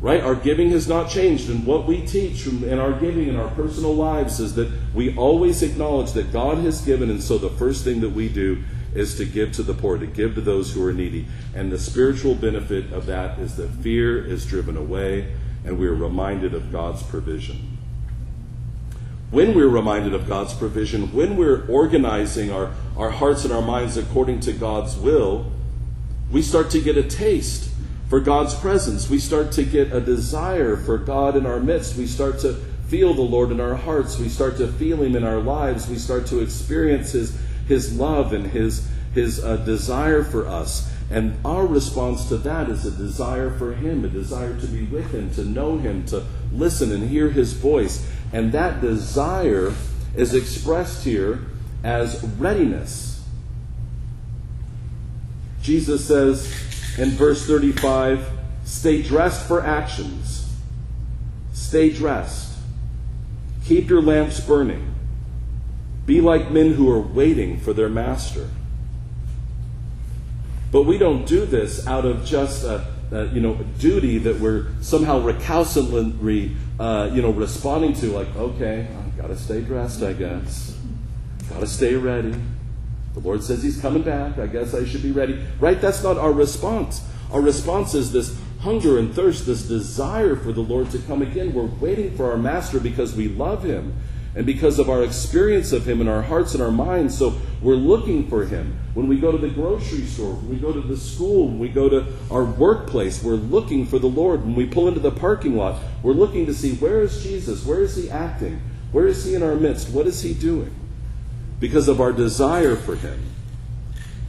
Right? 0.00 0.22
Our 0.22 0.34
giving 0.34 0.70
has 0.70 0.88
not 0.88 1.10
changed. 1.10 1.50
And 1.50 1.66
what 1.66 1.86
we 1.86 2.06
teach 2.06 2.46
in 2.46 2.78
our 2.78 2.98
giving 2.98 3.28
in 3.28 3.36
our 3.36 3.50
personal 3.50 3.94
lives 3.94 4.40
is 4.40 4.54
that 4.54 4.72
we 4.94 5.14
always 5.14 5.62
acknowledge 5.62 6.12
that 6.12 6.32
God 6.32 6.56
has 6.58 6.80
given, 6.80 7.10
and 7.10 7.22
so 7.22 7.36
the 7.36 7.50
first 7.50 7.84
thing 7.84 8.00
that 8.00 8.08
we 8.08 8.30
do 8.30 8.62
is 8.94 9.16
to 9.16 9.24
give 9.24 9.52
to 9.52 9.62
the 9.62 9.74
poor, 9.74 9.98
to 9.98 10.06
give 10.06 10.34
to 10.34 10.40
those 10.40 10.72
who 10.72 10.84
are 10.84 10.92
needy. 10.92 11.26
And 11.54 11.70
the 11.70 11.78
spiritual 11.78 12.34
benefit 12.34 12.92
of 12.92 13.06
that 13.06 13.38
is 13.38 13.56
that 13.56 13.68
fear 13.68 14.24
is 14.24 14.46
driven 14.46 14.76
away 14.76 15.32
and 15.64 15.78
we 15.78 15.86
are 15.86 15.94
reminded 15.94 16.54
of 16.54 16.72
God's 16.72 17.02
provision. 17.02 17.78
When 19.30 19.54
we're 19.54 19.68
reminded 19.68 20.14
of 20.14 20.26
God's 20.26 20.54
provision, 20.54 21.12
when 21.12 21.36
we're 21.36 21.66
organizing 21.68 22.50
our, 22.50 22.72
our 22.96 23.10
hearts 23.10 23.44
and 23.44 23.52
our 23.52 23.62
minds 23.62 23.96
according 23.96 24.40
to 24.40 24.52
God's 24.52 24.96
will, 24.96 25.52
we 26.32 26.42
start 26.42 26.70
to 26.70 26.80
get 26.80 26.96
a 26.96 27.02
taste 27.02 27.70
for 28.08 28.18
God's 28.18 28.54
presence. 28.54 29.08
We 29.08 29.20
start 29.20 29.52
to 29.52 29.62
get 29.64 29.92
a 29.92 30.00
desire 30.00 30.76
for 30.76 30.98
God 30.98 31.36
in 31.36 31.46
our 31.46 31.60
midst. 31.60 31.96
We 31.96 32.06
start 32.06 32.40
to 32.40 32.54
feel 32.88 33.14
the 33.14 33.22
Lord 33.22 33.52
in 33.52 33.60
our 33.60 33.76
hearts. 33.76 34.18
We 34.18 34.28
start 34.28 34.56
to 34.56 34.66
feel 34.66 35.00
Him 35.00 35.14
in 35.14 35.22
our 35.22 35.38
lives. 35.38 35.88
We 35.88 35.96
start 35.96 36.26
to 36.26 36.40
experience 36.40 37.12
His 37.12 37.38
his 37.70 37.96
love 37.96 38.32
and 38.32 38.48
his, 38.48 38.86
his 39.14 39.42
uh, 39.42 39.56
desire 39.58 40.24
for 40.24 40.46
us. 40.46 40.92
And 41.08 41.36
our 41.44 41.66
response 41.66 42.28
to 42.28 42.36
that 42.38 42.68
is 42.68 42.84
a 42.84 42.90
desire 42.90 43.50
for 43.50 43.74
Him, 43.74 44.04
a 44.04 44.08
desire 44.08 44.58
to 44.60 44.66
be 44.66 44.84
with 44.84 45.12
Him, 45.12 45.30
to 45.34 45.44
know 45.44 45.76
Him, 45.76 46.04
to 46.06 46.24
listen 46.52 46.92
and 46.92 47.08
hear 47.08 47.30
His 47.30 47.52
voice. 47.52 48.08
And 48.32 48.52
that 48.52 48.80
desire 48.80 49.72
is 50.14 50.34
expressed 50.34 51.04
here 51.04 51.40
as 51.82 52.22
readiness. 52.38 53.24
Jesus 55.62 56.06
says 56.06 56.46
in 56.96 57.10
verse 57.10 57.46
35 57.46 58.28
stay 58.64 59.02
dressed 59.02 59.46
for 59.48 59.64
actions, 59.64 60.48
stay 61.52 61.90
dressed, 61.90 62.56
keep 63.64 63.88
your 63.88 64.00
lamps 64.00 64.38
burning, 64.38 64.89
be 66.10 66.20
like 66.20 66.50
men 66.50 66.72
who 66.72 66.90
are 66.90 67.00
waiting 67.00 67.56
for 67.60 67.72
their 67.72 67.88
master. 67.88 68.50
But 70.72 70.82
we 70.82 70.98
don't 70.98 71.24
do 71.24 71.46
this 71.46 71.86
out 71.86 72.04
of 72.04 72.24
just 72.24 72.64
a, 72.64 72.84
a 73.12 73.26
you 73.26 73.40
know 73.40 73.54
duty 73.78 74.18
that 74.18 74.40
we're 74.40 74.66
somehow 74.80 75.20
recalcitrantly 75.20 76.56
uh, 76.80 77.10
you 77.12 77.22
know 77.22 77.30
responding 77.30 77.92
to, 77.94 78.06
like 78.06 78.34
okay, 78.34 78.88
I've 78.98 79.16
got 79.16 79.28
to 79.28 79.36
stay 79.36 79.60
dressed, 79.60 80.02
I 80.02 80.12
guess, 80.14 80.76
got 81.48 81.60
to 81.60 81.68
stay 81.68 81.94
ready. 81.94 82.34
The 83.14 83.20
Lord 83.20 83.44
says 83.44 83.62
He's 83.62 83.80
coming 83.80 84.02
back. 84.02 84.36
I 84.36 84.48
guess 84.48 84.74
I 84.74 84.84
should 84.84 85.04
be 85.04 85.12
ready. 85.12 85.40
Right? 85.60 85.80
That's 85.80 86.02
not 86.02 86.18
our 86.18 86.32
response. 86.32 87.04
Our 87.30 87.40
response 87.40 87.94
is 87.94 88.10
this 88.10 88.36
hunger 88.62 88.98
and 88.98 89.14
thirst, 89.14 89.46
this 89.46 89.62
desire 89.62 90.34
for 90.34 90.50
the 90.50 90.60
Lord 90.60 90.90
to 90.90 90.98
come 90.98 91.22
again. 91.22 91.54
We're 91.54 91.66
waiting 91.66 92.16
for 92.16 92.32
our 92.32 92.36
Master 92.36 92.80
because 92.80 93.14
we 93.14 93.28
love 93.28 93.62
Him 93.62 93.94
and 94.34 94.46
because 94.46 94.78
of 94.78 94.88
our 94.88 95.02
experience 95.02 95.72
of 95.72 95.88
Him 95.88 96.00
in 96.00 96.06
our 96.06 96.22
hearts 96.22 96.54
and 96.54 96.62
our 96.62 96.70
minds. 96.70 97.18
So 97.18 97.34
we're 97.60 97.74
looking 97.74 98.28
for 98.28 98.44
Him. 98.44 98.78
When 98.94 99.08
we 99.08 99.18
go 99.18 99.32
to 99.32 99.38
the 99.38 99.48
grocery 99.48 100.04
store, 100.04 100.34
when 100.34 100.50
we 100.50 100.56
go 100.56 100.72
to 100.72 100.80
the 100.80 100.96
school, 100.96 101.48
when 101.48 101.58
we 101.58 101.68
go 101.68 101.88
to 101.88 102.06
our 102.30 102.44
workplace, 102.44 103.22
we're 103.22 103.34
looking 103.34 103.86
for 103.86 103.98
the 103.98 104.08
Lord. 104.08 104.44
When 104.44 104.54
we 104.54 104.66
pull 104.66 104.88
into 104.88 105.00
the 105.00 105.10
parking 105.10 105.56
lot, 105.56 105.80
we're 106.02 106.12
looking 106.12 106.46
to 106.46 106.54
see 106.54 106.74
where 106.74 107.00
is 107.00 107.22
Jesus? 107.22 107.66
Where 107.66 107.80
is 107.80 107.96
He 107.96 108.08
acting? 108.08 108.60
Where 108.92 109.06
is 109.06 109.24
He 109.24 109.34
in 109.34 109.42
our 109.42 109.56
midst? 109.56 109.90
What 109.90 110.06
is 110.06 110.22
He 110.22 110.32
doing? 110.32 110.74
Because 111.58 111.88
of 111.88 112.00
our 112.00 112.12
desire 112.12 112.76
for 112.76 112.94
Him. 112.94 113.20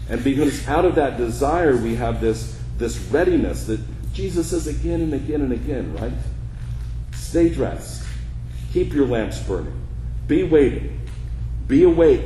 And 0.10 0.24
because 0.24 0.68
out 0.68 0.84
of 0.84 0.96
that 0.96 1.18
desire, 1.18 1.78
we 1.78 1.96
have 1.96 2.20
this, 2.20 2.60
this 2.78 2.98
readiness 3.12 3.66
that 3.68 3.80
Jesus 4.14 4.50
says 4.50 4.68
again 4.68 5.02
and 5.02 5.14
again 5.14 5.42
and 5.42 5.54
again, 5.54 5.96
right? 5.96 6.12
Stay 7.14 7.50
dressed. 7.50 8.04
Keep 8.74 8.94
your 8.94 9.08
lamps 9.08 9.40
burning. 9.40 9.81
Be 10.32 10.44
waiting. 10.44 10.98
Be 11.68 11.84
awake. 11.84 12.24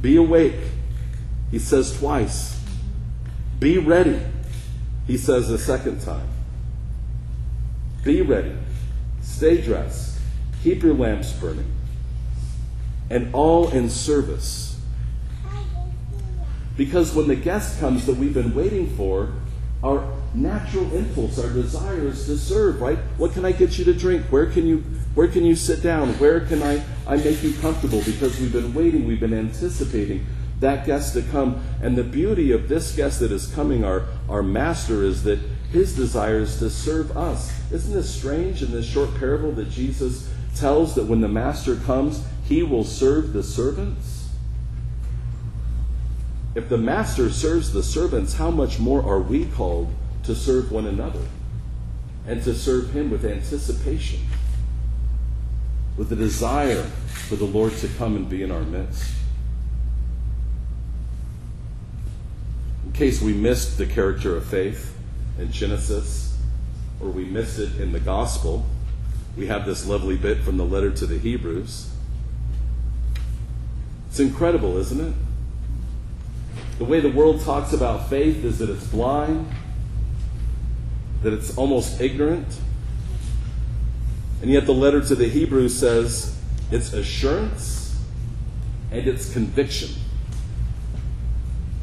Be 0.00 0.16
awake. 0.16 0.54
He 1.50 1.58
says 1.58 1.98
twice. 1.98 2.58
Be 3.60 3.76
ready. 3.76 4.18
He 5.06 5.18
says 5.18 5.50
a 5.50 5.58
second 5.58 6.00
time. 6.00 6.26
Be 8.04 8.22
ready. 8.22 8.54
Stay 9.20 9.60
dressed. 9.60 10.18
Keep 10.62 10.82
your 10.82 10.94
lamps 10.94 11.30
burning. 11.34 11.70
And 13.10 13.34
all 13.34 13.68
in 13.68 13.90
service. 13.90 14.80
Because 16.78 17.14
when 17.14 17.28
the 17.28 17.36
guest 17.36 17.80
comes 17.80 18.06
that 18.06 18.16
we've 18.16 18.32
been 18.32 18.54
waiting 18.54 18.96
for, 18.96 19.34
our 19.84 20.10
natural 20.32 20.90
impulse, 20.94 21.38
our 21.38 21.50
desire 21.50 22.06
is 22.06 22.24
to 22.24 22.38
serve, 22.38 22.80
right? 22.80 22.96
What 23.18 23.34
can 23.34 23.44
I 23.44 23.52
get 23.52 23.76
you 23.76 23.84
to 23.84 23.92
drink? 23.92 24.24
Where 24.30 24.46
can 24.46 24.66
you 24.66 24.82
where 25.14 25.28
can 25.28 25.44
you 25.44 25.56
sit 25.56 25.82
down? 25.82 26.10
Where 26.18 26.40
can 26.40 26.62
I, 26.62 26.82
I 27.06 27.16
make 27.16 27.42
you 27.42 27.52
comfortable? 27.54 28.02
Because 28.04 28.38
we've 28.40 28.52
been 28.52 28.72
waiting, 28.74 29.06
we've 29.06 29.20
been 29.20 29.34
anticipating 29.34 30.26
that 30.60 30.86
guest 30.86 31.14
to 31.14 31.22
come. 31.22 31.62
And 31.82 31.96
the 31.96 32.04
beauty 32.04 32.52
of 32.52 32.68
this 32.68 32.94
guest 32.94 33.20
that 33.20 33.32
is 33.32 33.46
coming, 33.46 33.84
our, 33.84 34.06
our 34.28 34.42
master, 34.42 35.02
is 35.02 35.24
that 35.24 35.38
his 35.72 35.94
desire 35.94 36.38
is 36.38 36.58
to 36.58 36.70
serve 36.70 37.16
us. 37.16 37.52
Isn't 37.70 37.92
this 37.92 38.12
strange 38.14 38.62
in 38.62 38.70
this 38.70 38.86
short 38.86 39.14
parable 39.18 39.52
that 39.52 39.70
Jesus 39.70 40.32
tells 40.56 40.94
that 40.94 41.04
when 41.04 41.20
the 41.20 41.28
master 41.28 41.76
comes, 41.76 42.24
he 42.44 42.62
will 42.62 42.84
serve 42.84 43.32
the 43.32 43.42
servants? 43.42 44.28
If 46.54 46.68
the 46.68 46.78
master 46.78 47.30
serves 47.30 47.72
the 47.72 47.82
servants, 47.82 48.34
how 48.34 48.50
much 48.50 48.78
more 48.78 49.02
are 49.02 49.20
we 49.20 49.46
called 49.46 49.92
to 50.24 50.34
serve 50.34 50.72
one 50.72 50.86
another 50.86 51.22
and 52.26 52.42
to 52.42 52.54
serve 52.54 52.90
him 52.90 53.10
with 53.10 53.24
anticipation? 53.24 54.20
With 55.98 56.12
a 56.12 56.16
desire 56.16 56.84
for 56.84 57.34
the 57.34 57.44
Lord 57.44 57.72
to 57.78 57.88
come 57.88 58.14
and 58.14 58.30
be 58.30 58.44
in 58.44 58.52
our 58.52 58.62
midst. 58.62 59.14
In 62.86 62.92
case 62.92 63.20
we 63.20 63.34
missed 63.34 63.76
the 63.78 63.86
character 63.86 64.36
of 64.36 64.46
faith 64.46 64.96
in 65.40 65.50
Genesis, 65.50 66.38
or 67.00 67.08
we 67.08 67.24
missed 67.24 67.58
it 67.58 67.80
in 67.80 67.92
the 67.92 68.00
gospel, 68.00 68.64
we 69.36 69.48
have 69.48 69.66
this 69.66 69.86
lovely 69.86 70.16
bit 70.16 70.38
from 70.38 70.56
the 70.56 70.64
letter 70.64 70.90
to 70.90 71.04
the 71.04 71.18
Hebrews. 71.18 71.90
It's 74.08 74.20
incredible, 74.20 74.76
isn't 74.78 75.00
it? 75.00 75.14
The 76.78 76.84
way 76.84 77.00
the 77.00 77.10
world 77.10 77.40
talks 77.42 77.72
about 77.72 78.08
faith 78.08 78.44
is 78.44 78.58
that 78.60 78.70
it's 78.70 78.86
blind, 78.86 79.48
that 81.24 81.32
it's 81.32 81.56
almost 81.58 82.00
ignorant 82.00 82.60
and 84.42 84.50
yet 84.50 84.66
the 84.66 84.74
letter 84.74 85.00
to 85.00 85.14
the 85.14 85.28
Hebrews 85.28 85.78
says 85.78 86.36
it's 86.70 86.92
assurance 86.92 87.98
and 88.90 89.06
it's 89.06 89.32
conviction. 89.32 89.90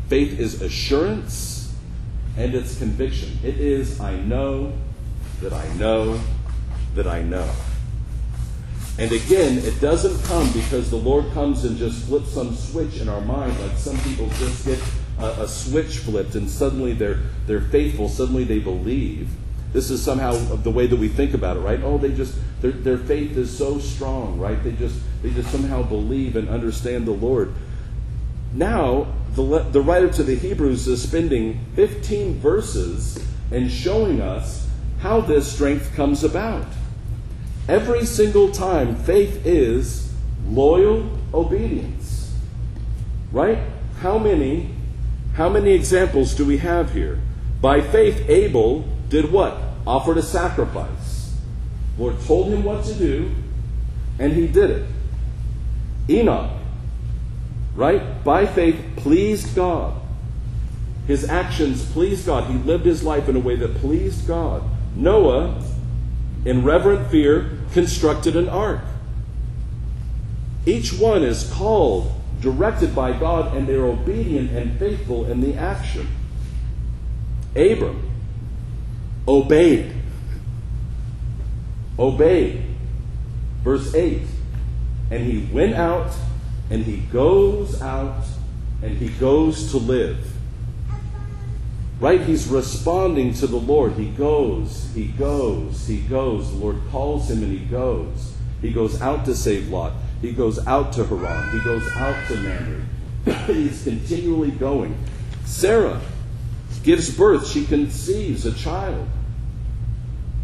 Faith 0.08 0.40
is 0.40 0.62
assurance 0.62 1.74
and 2.38 2.54
it's 2.54 2.78
conviction. 2.78 3.40
It 3.44 3.58
is, 3.58 4.00
I 4.00 4.18
know 4.18 4.74
that 5.42 5.54
I 5.54 5.68
know 5.76 6.20
that 6.96 7.08
I 7.08 7.22
know. 7.22 7.50
And 8.98 9.12
again, 9.12 9.58
it 9.58 9.82
doesn't 9.82 10.24
come 10.28 10.50
because 10.54 10.90
the 10.90 10.96
Lord 10.96 11.30
comes 11.34 11.66
and 11.66 11.78
just 11.78 12.06
flips 12.06 12.32
some 12.32 12.56
switch 12.56 13.02
in 13.02 13.10
our 13.10 13.20
mind, 13.22 13.60
like 13.60 13.78
some 13.78 13.98
people 14.00 14.30
just 14.40 14.66
get 14.66 14.82
a, 15.20 15.44
a 15.44 15.48
switch 15.48 15.98
flipped 15.98 16.36
and 16.36 16.50
suddenly 16.50 16.94
they're, 16.94 17.20
they're 17.46 17.62
faithful, 17.62 18.08
suddenly 18.08 18.46
they 18.46 18.60
believe. 18.60 19.30
This 19.76 19.90
is 19.90 20.02
somehow 20.02 20.32
the 20.32 20.72
way 20.72 20.88
that 20.88 20.96
we 20.96 21.10
think 21.10 21.34
about 21.34 21.58
it, 21.58 21.60
right? 21.60 21.82
Oh, 21.84 21.98
they 21.98 22.14
just 22.14 22.34
their, 22.62 22.72
their 22.72 22.98
faith 22.98 23.36
is 23.36 23.56
so 23.56 23.78
strong, 23.78 24.40
right? 24.40 24.64
They 24.64 24.72
just 24.72 24.98
they 25.22 25.32
just 25.32 25.52
somehow 25.52 25.84
believe 25.84 26.38
and 26.38 26.48
understand 26.48 27.06
the 27.06 27.12
Lord. 27.12 27.54
Now, 28.54 29.08
the, 29.34 29.68
the 29.74 29.82
writer 29.82 30.08
to 30.08 30.24
the 30.24 30.36
Hebrews 30.38 30.88
is 30.88 31.04
spending 31.04 31.60
15 31.76 32.40
verses 32.40 33.22
and 33.52 33.70
showing 33.70 34.22
us 34.22 34.66
how 35.02 35.20
this 35.20 35.52
strength 35.52 35.94
comes 35.94 36.24
about. 36.24 36.68
Every 37.68 38.06
single 38.06 38.54
time, 38.54 38.96
faith 38.96 39.46
is 39.46 40.14
loyal 40.48 41.10
obedience. 41.34 42.34
Right? 43.34 43.60
How 44.00 44.18
many 44.18 44.70
how 45.34 45.50
many 45.50 45.74
examples 45.74 46.34
do 46.34 46.46
we 46.46 46.60
have 46.60 46.94
here? 46.94 47.20
By 47.60 47.82
faith 47.82 48.24
Abel 48.30 48.86
did 49.10 49.34
what? 49.34 49.65
Offered 49.86 50.18
a 50.18 50.24
sacrifice. 50.24 51.36
Lord 51.98 52.20
told 52.22 52.48
him 52.48 52.64
what 52.64 52.84
to 52.86 52.94
do, 52.94 53.32
and 54.20 54.34
he 54.34 54.48
did 54.48 54.70
it. 54.70 54.86
Enoch, 56.10 56.52
right? 57.76 58.24
By 58.24 58.46
faith, 58.46 58.80
pleased 58.98 59.56
God. 59.56 60.02
His 61.08 61.30
actions 61.30 61.86
pleased 61.92 62.26
God. 62.26 62.50
He 62.50 62.58
lived 62.58 62.86
his 62.86 63.04
life 63.04 63.30
in 63.30 63.36
a 63.36 63.40
way 63.40 63.56
that 63.56 63.76
pleased 63.76 64.28
God. 64.28 64.64
Noah, 64.96 65.62
in 66.46 66.64
reverent 66.64 67.10
fear, 67.12 67.60
constructed 67.74 68.36
an 68.36 68.50
ark. 68.50 68.82
Each 70.66 70.94
one 70.94 71.24
is 71.24 71.52
called, 71.54 72.12
directed 72.42 72.96
by 72.96 73.14
God, 73.14 73.56
and 73.56 73.68
they're 73.68 73.86
obedient 73.86 74.52
and 74.52 74.80
faithful 74.80 75.26
in 75.26 75.42
the 75.42 75.54
action. 75.56 76.08
Abram, 77.56 78.12
obeyed. 79.28 79.92
Obeyed. 81.98 82.64
Verse 83.64 83.94
8. 83.94 84.22
And 85.12 85.24
he 85.24 85.52
went 85.54 85.76
out, 85.76 86.14
and 86.70 86.84
he 86.84 86.98
goes 86.98 87.82
out, 87.82 88.26
and 88.82 88.98
he 88.98 89.10
goes 89.10 89.72
to 89.72 89.78
live. 89.78 90.36
Right? 92.00 92.22
He's 92.22 92.48
responding 92.48 93.34
to 93.36 93.48
the 93.48 93.58
Lord. 93.58 93.94
He 93.94 94.10
goes, 94.10 94.90
he 94.94 95.06
goes, 95.06 95.88
he 95.88 96.00
goes. 96.02 96.52
The 96.52 96.58
Lord 96.58 96.82
calls 96.92 97.30
him 97.30 97.42
and 97.42 97.58
he 97.58 97.66
goes. 97.66 98.34
He 98.62 98.72
goes 98.72 99.02
out 99.02 99.26
to 99.26 99.36
save 99.36 99.70
Lot. 99.70 99.94
He 100.22 100.32
goes 100.32 100.66
out 100.68 100.92
to 100.94 101.06
Haran. 101.06 101.58
He 101.58 101.64
goes 101.64 101.88
out 101.96 102.28
to 102.28 102.36
Mamre. 102.36 102.82
He's 103.54 103.84
continually 103.84 104.52
going. 104.52 104.98
Sarah 105.46 106.02
gives 106.86 107.16
birth. 107.16 107.48
She 107.48 107.66
conceives 107.66 108.46
a 108.46 108.54
child. 108.54 109.08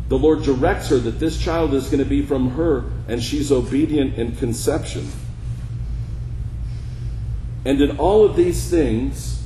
The 0.10 0.18
Lord 0.18 0.44
directs 0.44 0.90
her 0.90 0.98
that 0.98 1.20
this 1.20 1.42
child 1.42 1.74
is 1.74 1.86
going 1.86 2.04
to 2.04 2.10
be 2.10 2.22
from 2.22 2.52
her, 2.52 2.84
and 3.08 3.24
she's 3.24 3.50
obedient 3.50 4.16
in 4.16 4.36
conception. 4.36 5.08
And 7.64 7.80
in 7.80 7.98
all 7.98 8.26
of 8.26 8.36
these 8.36 8.70
things, 8.70 9.42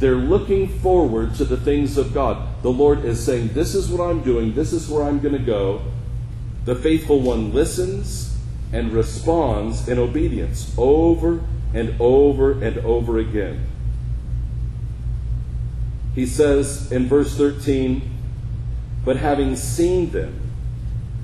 they're 0.00 0.16
looking 0.16 0.66
forward 0.66 1.34
to 1.36 1.44
the 1.44 1.58
things 1.58 1.98
of 1.98 2.14
God. 2.14 2.62
The 2.62 2.72
Lord 2.72 3.04
is 3.04 3.24
saying, 3.24 3.48
This 3.48 3.74
is 3.74 3.88
what 3.88 4.02
I'm 4.02 4.22
doing, 4.22 4.54
this 4.54 4.72
is 4.72 4.88
where 4.88 5.04
I'm 5.04 5.20
going 5.20 5.36
to 5.36 5.44
go. 5.44 5.82
The 6.64 6.74
faithful 6.74 7.20
one 7.20 7.52
listens 7.52 8.36
and 8.72 8.92
responds 8.92 9.88
in 9.88 9.98
obedience 9.98 10.74
over 10.78 11.44
and 11.74 12.00
over 12.00 12.52
and 12.52 12.78
over 12.78 13.18
again. 13.18 13.66
He 16.14 16.26
says 16.26 16.90
in 16.90 17.06
verse 17.06 17.36
13, 17.36 18.02
but 19.04 19.16
having 19.16 19.56
seen 19.56 20.10
them, 20.10 20.40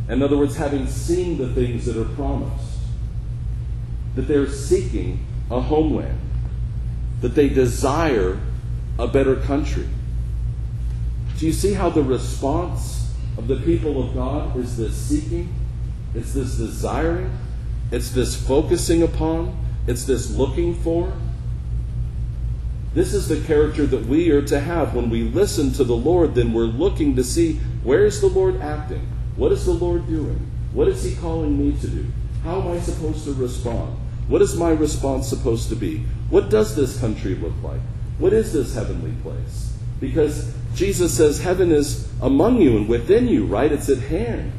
in 0.08 0.22
other 0.22 0.36
words, 0.36 0.56
having 0.56 0.86
seen 0.86 1.38
the 1.38 1.48
things 1.48 1.86
that 1.86 1.96
are 2.00 2.08
promised, 2.14 2.78
that 4.14 4.22
they're 4.22 4.48
seeking 4.48 5.26
a 5.50 5.60
homeland, 5.60 6.20
that 7.20 7.34
they 7.34 7.48
desire 7.48 8.38
a 8.98 9.06
better 9.06 9.36
country. 9.36 9.88
Do 11.38 11.46
you 11.46 11.52
see 11.52 11.74
how 11.74 11.90
the 11.90 12.02
response 12.02 13.12
of 13.36 13.48
the 13.48 13.56
people 13.56 14.02
of 14.02 14.14
God 14.14 14.56
is 14.56 14.76
this 14.76 14.96
seeking? 14.96 15.52
It's 16.14 16.32
this 16.32 16.56
desiring? 16.56 17.30
It's 17.90 18.10
this 18.10 18.34
focusing 18.34 19.02
upon? 19.02 19.64
It's 19.86 20.04
this 20.04 20.30
looking 20.30 20.74
for? 20.76 21.12
This 22.96 23.12
is 23.12 23.28
the 23.28 23.42
character 23.46 23.84
that 23.84 24.06
we 24.06 24.30
are 24.30 24.40
to 24.46 24.58
have. 24.58 24.94
When 24.94 25.10
we 25.10 25.24
listen 25.24 25.70
to 25.74 25.84
the 25.84 25.94
Lord, 25.94 26.34
then 26.34 26.54
we're 26.54 26.64
looking 26.64 27.14
to 27.16 27.22
see 27.22 27.60
where 27.84 28.06
is 28.06 28.22
the 28.22 28.28
Lord 28.28 28.58
acting? 28.62 29.06
What 29.36 29.52
is 29.52 29.66
the 29.66 29.74
Lord 29.74 30.08
doing? 30.08 30.50
What 30.72 30.88
is 30.88 31.04
He 31.04 31.14
calling 31.14 31.58
me 31.58 31.78
to 31.82 31.88
do? 31.88 32.06
How 32.42 32.62
am 32.62 32.68
I 32.68 32.80
supposed 32.80 33.24
to 33.26 33.34
respond? 33.34 33.94
What 34.28 34.40
is 34.40 34.56
my 34.56 34.70
response 34.70 35.28
supposed 35.28 35.68
to 35.68 35.76
be? 35.76 36.06
What 36.30 36.48
does 36.48 36.74
this 36.74 36.98
country 36.98 37.34
look 37.34 37.52
like? 37.62 37.82
What 38.16 38.32
is 38.32 38.54
this 38.54 38.74
heavenly 38.74 39.12
place? 39.22 39.76
Because 40.00 40.54
Jesus 40.74 41.14
says 41.14 41.38
heaven 41.38 41.72
is 41.72 42.10
among 42.22 42.62
you 42.62 42.78
and 42.78 42.88
within 42.88 43.28
you, 43.28 43.44
right? 43.44 43.70
It's 43.70 43.90
at 43.90 43.98
hand. 43.98 44.52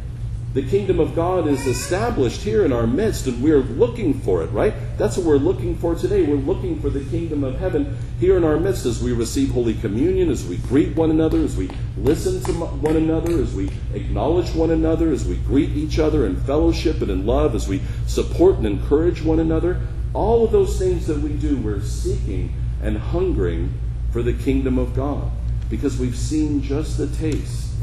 The 0.54 0.63
kingdom 0.63 1.00
of 1.00 1.13
God 1.13 1.46
is 1.48 1.68
established 1.68 2.42
here 2.42 2.66
in 2.66 2.72
our 2.72 2.88
midst, 2.88 3.27
and 3.27 3.44
we're 3.44 3.60
looking 3.60 4.20
for 4.22 4.42
it, 4.44 4.48
right? 4.48 4.74
That's 4.98 5.18
what 5.18 5.25
we're 5.25 5.38
looking 5.38 5.75
for 5.77 5.94
today. 5.94 6.24
We're 6.24 6.36
looking 6.36 6.80
for 6.82 6.89
the 6.89 7.04
kingdom 7.04 7.44
of 7.44 7.60
heaven 7.60 7.98
here 8.20 8.38
in 8.38 8.44
our 8.44 8.58
midst 8.58 8.86
as 8.86 9.04
we 9.04 9.12
receive 9.12 9.51
Holy 9.51 9.75
Communion, 9.75 10.32
as 10.32 10.48
we 10.48 10.58
greet 10.58 10.96
one 10.96 11.12
another, 11.12 11.44
as 11.44 11.56
we 11.56 11.70
listen 11.98 12.42
to 12.44 12.54
one 12.54 12.96
another, 12.96 13.39
as 13.39 13.54
we 13.54 13.70
acknowledge 13.94 14.56
one 14.56 14.72
another, 14.72 15.12
as 15.12 15.25
we 15.25 15.36
greet 15.36 15.72
each 15.72 16.00
other 16.00 16.25
in 16.25 16.36
fellowship 16.38 17.01
and 17.01 17.12
in 17.12 17.25
love, 17.25 17.54
as 17.54 17.68
we 17.68 17.82
support 18.08 18.56
and 18.56 18.66
encourage 18.66 19.22
one 19.22 19.39
another. 19.39 19.82
All 20.13 20.46
of 20.46 20.51
those 20.51 20.80
things 20.80 21.06
that 21.08 21.20
we 21.20 21.34
do, 21.34 21.58
we're 21.58 21.82
seeking 21.82 22.54
and 22.82 22.98
hungering 22.98 23.74
for 24.12 24.24
the 24.24 24.34
kingdom 24.34 24.80
of 24.80 24.96
God 24.96 25.30
because 25.70 26.00
we've 26.00 26.18
seen 26.18 26.63
just 26.63 26.98
the 26.98 27.08
taste. 27.08 27.74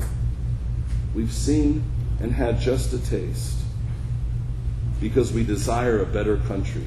We've 1.14 1.32
seen 1.32 1.84
and 2.20 2.32
had 2.32 2.60
just 2.60 2.92
a 2.92 2.98
taste 2.98 3.58
because 5.00 5.32
we 5.32 5.44
desire 5.44 6.00
a 6.00 6.06
better 6.06 6.36
country. 6.38 6.84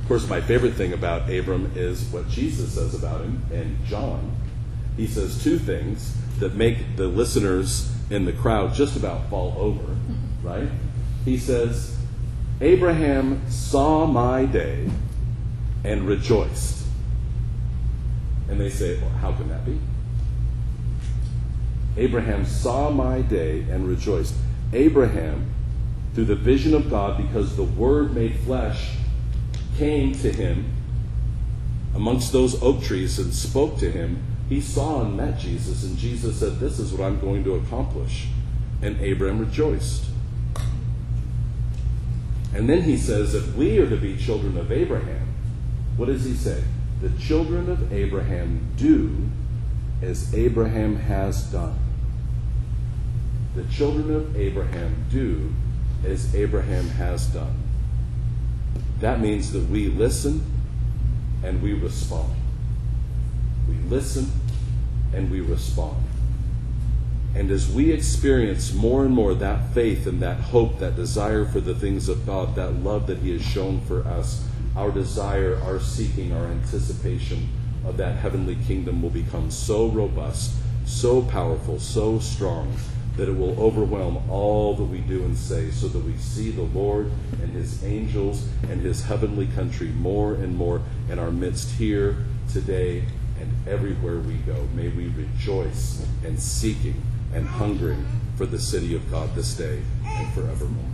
Of 0.00 0.08
course, 0.08 0.28
my 0.28 0.40
favorite 0.40 0.74
thing 0.74 0.92
about 0.92 1.30
Abram 1.30 1.72
is 1.74 2.04
what 2.12 2.28
Jesus 2.28 2.74
says 2.74 2.94
about 2.94 3.20
him 3.22 3.42
in 3.52 3.76
John. 3.86 4.36
He 4.96 5.06
says 5.06 5.42
two 5.42 5.58
things 5.58 6.16
that 6.38 6.54
make 6.54 6.96
the 6.96 7.08
listeners 7.08 7.92
in 8.10 8.24
the 8.24 8.32
crowd 8.32 8.72
just 8.74 8.96
about 8.96 9.28
fall 9.28 9.54
over, 9.58 9.96
right? 10.42 10.68
He 11.24 11.38
says, 11.38 11.96
Abraham 12.60 13.42
saw 13.50 14.06
my 14.06 14.44
day 14.44 14.88
and 15.84 16.06
rejoiced. 16.06 16.86
And 18.48 18.60
they 18.60 18.70
say, 18.70 19.00
well, 19.00 19.10
how 19.10 19.32
can 19.32 19.48
that 19.48 19.64
be? 19.66 19.78
Abraham 21.96 22.44
saw 22.44 22.90
my 22.90 23.22
day 23.22 23.60
and 23.70 23.88
rejoiced. 23.88 24.34
Abraham, 24.72 25.52
through 26.14 26.26
the 26.26 26.34
vision 26.34 26.74
of 26.74 26.90
God, 26.90 27.16
because 27.16 27.56
the 27.56 27.64
Word 27.64 28.14
made 28.14 28.38
flesh 28.40 28.96
came 29.76 30.12
to 30.14 30.32
him 30.32 30.64
amongst 31.94 32.32
those 32.32 32.62
oak 32.62 32.82
trees 32.82 33.18
and 33.18 33.32
spoke 33.32 33.78
to 33.78 33.90
him, 33.90 34.22
he 34.48 34.60
saw 34.60 35.02
and 35.02 35.16
met 35.16 35.38
Jesus, 35.38 35.82
and 35.82 35.96
Jesus 35.96 36.38
said, 36.38 36.60
This 36.60 36.78
is 36.78 36.92
what 36.92 37.04
I'm 37.04 37.18
going 37.18 37.42
to 37.44 37.54
accomplish. 37.54 38.28
And 38.82 39.00
Abraham 39.00 39.38
rejoiced. 39.38 40.04
And 42.54 42.68
then 42.68 42.82
he 42.82 42.96
says, 42.96 43.34
If 43.34 43.54
we 43.54 43.78
are 43.78 43.88
to 43.88 43.96
be 43.96 44.16
children 44.16 44.56
of 44.56 44.70
Abraham, 44.70 45.34
what 45.96 46.06
does 46.06 46.24
he 46.24 46.34
say? 46.34 46.62
The 47.00 47.10
children 47.18 47.68
of 47.70 47.92
Abraham 47.92 48.68
do 48.76 49.28
as 50.02 50.32
Abraham 50.34 50.96
has 50.96 51.44
done 51.44 51.85
the 53.56 53.64
children 53.72 54.14
of 54.14 54.36
Abraham 54.36 55.06
do 55.10 55.50
as 56.06 56.34
Abraham 56.34 56.88
has 56.90 57.26
done. 57.28 57.56
That 59.00 59.18
means 59.18 59.50
that 59.52 59.64
we 59.70 59.88
listen 59.88 60.44
and 61.42 61.62
we 61.62 61.72
respond. 61.72 62.34
We 63.66 63.76
listen 63.88 64.30
and 65.14 65.30
we 65.30 65.40
respond. 65.40 65.96
And 67.34 67.50
as 67.50 67.70
we 67.70 67.92
experience 67.92 68.74
more 68.74 69.04
and 69.06 69.14
more 69.14 69.34
that 69.34 69.72
faith 69.72 70.06
and 70.06 70.20
that 70.20 70.36
hope, 70.36 70.78
that 70.78 70.94
desire 70.94 71.46
for 71.46 71.60
the 71.60 71.74
things 71.74 72.10
of 72.10 72.26
God, 72.26 72.54
that 72.56 72.72
love 72.72 73.06
that 73.06 73.18
He 73.18 73.32
has 73.32 73.42
shown 73.42 73.80
for 73.82 74.06
us, 74.06 74.46
our 74.76 74.90
desire, 74.90 75.58
our 75.62 75.80
seeking, 75.80 76.32
our 76.32 76.46
anticipation 76.46 77.48
of 77.86 77.96
that 77.96 78.16
heavenly 78.16 78.56
kingdom 78.66 79.00
will 79.00 79.10
become 79.10 79.50
so 79.50 79.88
robust, 79.88 80.54
so 80.84 81.22
powerful, 81.22 81.78
so 81.78 82.18
strong 82.18 82.74
that 83.16 83.28
it 83.28 83.36
will 83.36 83.58
overwhelm 83.58 84.30
all 84.30 84.74
that 84.74 84.84
we 84.84 84.98
do 84.98 85.22
and 85.24 85.36
say, 85.36 85.70
so 85.70 85.88
that 85.88 86.04
we 86.04 86.16
see 86.16 86.50
the 86.50 86.62
Lord 86.62 87.10
and 87.42 87.52
his 87.52 87.82
angels 87.84 88.46
and 88.68 88.80
his 88.82 89.04
heavenly 89.04 89.46
country 89.46 89.88
more 89.88 90.34
and 90.34 90.56
more 90.56 90.82
in 91.10 91.18
our 91.18 91.30
midst 91.30 91.70
here, 91.72 92.24
today, 92.52 93.04
and 93.40 93.68
everywhere 93.68 94.18
we 94.18 94.34
go. 94.34 94.68
May 94.74 94.88
we 94.88 95.08
rejoice 95.08 96.06
and 96.24 96.38
seeking 96.38 97.02
and 97.32 97.46
hungering 97.46 98.06
for 98.36 98.46
the 98.46 98.58
city 98.58 98.94
of 98.94 99.10
God 99.10 99.34
this 99.34 99.54
day 99.54 99.82
and 100.04 100.32
forevermore. 100.34 100.84